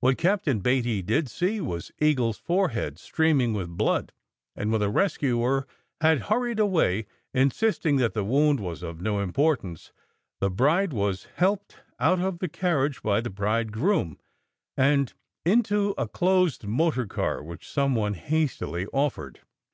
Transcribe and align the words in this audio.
What 0.00 0.16
Captain 0.16 0.60
Beatty 0.60 1.02
did 1.02 1.28
see 1.28 1.60
was 1.60 1.92
Eagle 1.98 2.30
s 2.30 2.38
forehead 2.38 2.98
streaming 2.98 3.52
with 3.52 3.68
blood, 3.76 4.14
and 4.56 4.72
when 4.72 4.80
the 4.80 4.88
rescuer 4.88 5.66
had 6.00 6.20
hurried 6.32 6.58
away, 6.58 7.04
insisting 7.34 7.96
that 7.96 8.14
the 8.14 8.24
wound 8.24 8.60
was 8.60 8.82
of 8.82 9.02
no 9.02 9.20
importance, 9.20 9.92
the 10.40 10.48
bride 10.48 10.94
was 10.94 11.26
helped 11.36 11.76
out 12.00 12.18
of 12.18 12.38
the 12.38 12.48
carriage 12.48 13.02
by 13.02 13.20
the 13.20 13.28
bridegroom 13.28 14.18
and 14.74 15.12
into 15.44 15.94
a 15.98 16.08
closed 16.08 16.64
motor 16.64 17.04
car 17.06 17.42
which 17.42 17.68
some 17.68 17.94
one 17.94 18.14
hastily 18.14 18.86
offered. 18.86 19.40